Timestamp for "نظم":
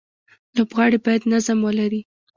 1.33-1.57